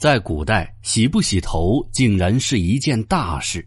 [0.00, 3.62] 在古代，洗不洗头竟然是一件大事。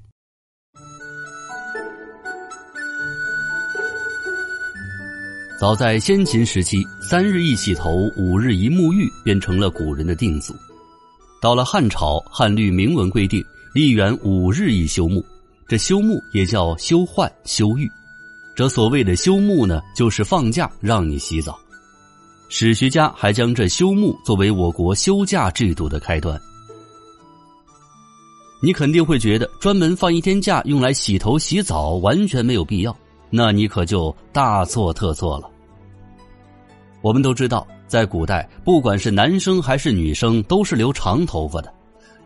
[5.60, 10.56] 早在先秦时期，三日一洗头，五日一沐浴，变成了古人的定俗。
[11.40, 13.40] 到了汉朝，汉律明文规定，
[13.76, 15.24] 历元五日一休沐。
[15.68, 17.88] 这休沐也叫休换、休浴。
[18.56, 21.60] 这所谓的休沐呢，就是放假让你洗澡。
[22.56, 26.40] 史学家还将这休沐作为我国休假制度的开端。
[28.62, 32.96] 你肯定会觉得专门放一天假用来洗头洗澡完全没有必要，
[33.32, 35.50] 那你可就大错特错了。
[37.02, 41.74] 我们都知道，在古代，不管是男生还是女生，都是留长头发的，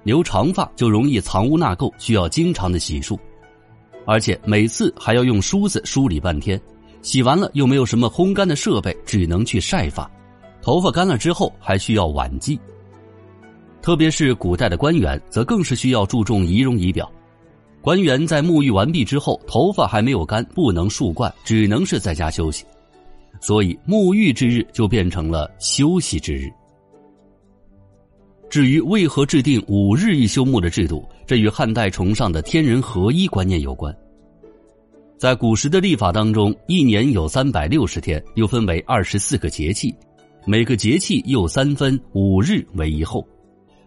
[0.03, 3.17] 留长发就容易藏污纳垢，需要经常的洗漱，
[4.05, 6.61] 而且每次还要用梳子梳理半天，
[7.01, 10.11] 洗完了又没有什么烘干的设备，只能去晒发。
[10.67, 12.59] 头发干了之后还需要挽髻，
[13.81, 17.09] 特别是古代的官员，则更是需要注重仪容仪表。
[17.81, 22.65] 官员在沐浴完毕之后，头发还没有干，不能束冠，只能是在家休息。
[23.39, 26.49] 所以，沐浴之日就变成了休息之日。
[28.49, 33.95] 至于为何制定五日一休沐的制度，这与汉代崇尚的天人合一观念有关。
[35.17, 39.95] 在古时的历法当中，一年有三百六十天，又分为二十四个节气。
[40.49, 43.27] 每个节气又三分五日为一候，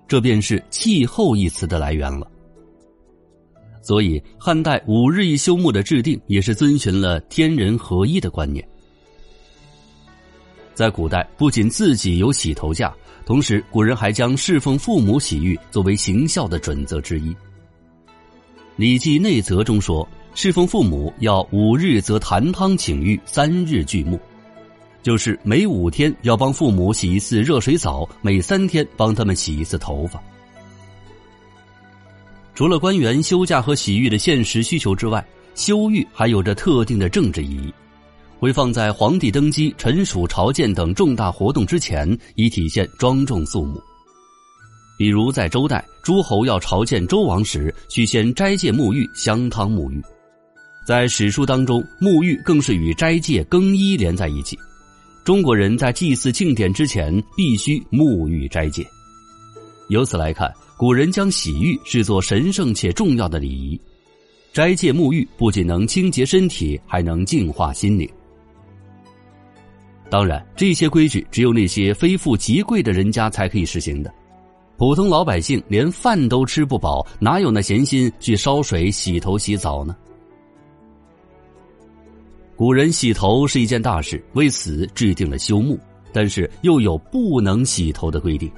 [0.06, 2.30] 这便是“气候”一词的来源了。
[3.80, 8.62] 所以，汉代五日一休沐的制定也是遵循了天人合一的观念。
[10.75, 12.94] 在古代，不仅自己有洗头假，
[13.25, 17.31] 同时古人还将侍奉父母洗浴作为行孝的准则之一。
[18.77, 24.20] 《礼记内则》中说：“侍奉父母要五日则坛汤请浴，三日具沐。”
[25.03, 30.23] 就是每五天要帮父母洗一次热水澡，每三天帮他们洗一次头发。
[32.55, 37.72] 除了官员休假和洗浴的现实需求之外，休浴还有着特定的政治意义，
[38.38, 43.81] 会放在皇帝登基、臣属朝见等重大活动之前，以体现庄重肃穆。
[44.99, 50.03] 比如在周代，诸侯要朝见周王时，需先斋戒沐浴、香汤沐浴。
[50.87, 54.59] 在史书当中，沐浴更是与斋戒、更衣连在一起。
[55.25, 58.86] 中国人在祭祀庆典之前必须沐浴斋戒，
[59.88, 63.78] 由此来看，古人将洗浴视作神圣且重要的礼仪。
[64.53, 68.08] 斋戒沐浴不仅能清洁身体，还能净化心灵。
[70.08, 74.12] 当然，这些规矩只有那些非富即贵的人家才可以实行的，
[74.78, 79.94] 普通老百姓连饭都吃不饱，哪有那闲心去烧水洗头洗澡呢？
[82.60, 85.78] 古人洗头是一件大事，为此制定了休沐，
[86.12, 88.53] 但是又有不能洗头的规定。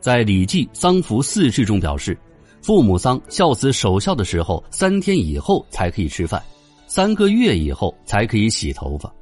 [0.00, 2.16] 在《礼记·丧服四制》中表示，
[2.62, 6.42] 父母丧、孝子守孝的时候，三天以后才可以吃饭，
[6.86, 9.12] 三个月以后才可以洗头发。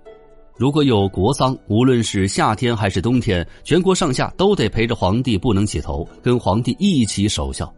[0.56, 7.74] 如果有国丧，无论是夏天还是冬天，全国上下都得陪着皇帝，不能洗头，跟皇帝一起守孝。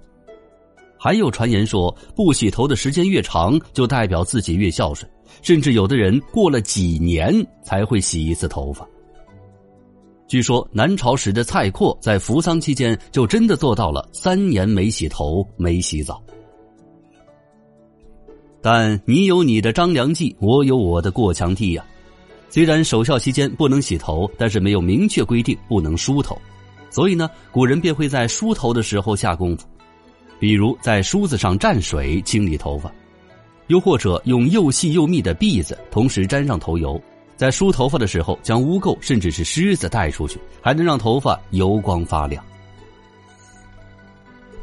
[1.02, 5.10] 还有传言说，不洗头的时间越长，就代表自己越孝顺。
[5.42, 8.86] 甚至有的人过了几年才会洗一次头发。
[10.28, 16.22] 据说南朝时的蔡括在扶丧期间就真的做到了三年没洗头、没洗澡。
[18.60, 21.84] 但你有你的张良计，我有我的过墙梯呀。
[22.48, 26.40] 虽然守孝期间不能洗头，但是没有明确规定不能梳头，
[26.90, 29.66] 所以呢，古人便会在梳头的时候下功夫，
[30.42, 32.92] 比如在梳子上蘸水清理头发。
[33.68, 37.00] 又或者用又细又密的篦子，同时沾上头油，
[37.36, 42.44] 在梳头发的时候将污垢甚至是虱子带出去，还能让头发油光发亮。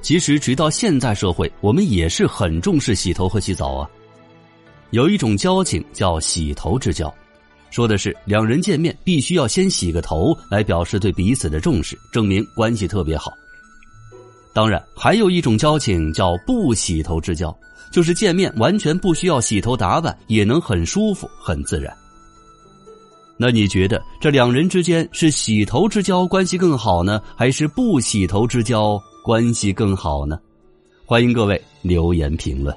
[0.01, 3.89] 其实，直到现在社会，我们也是很重视洗头和洗澡啊。
[4.89, 7.11] 有一种交情叫洗头之交，
[7.69, 13.31] 说的是两人见面必须要先洗个头，来表示对彼此的重视，证明关系特别好。
[14.53, 17.55] 当然，还有一种交情叫不洗头之交。
[17.91, 21.91] 就是见面完全不需要洗头打扮，也能很舒服、很自然。
[23.35, 30.39] 那你觉得这两人之间是洗头之交关系更好呢，还是不洗头之交关系更好呢？
[31.03, 32.75] 欢迎各位留言评论。